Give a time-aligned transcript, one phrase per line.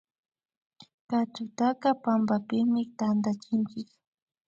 [1.09, 3.89] Katsutaka pampapimi tantachinchik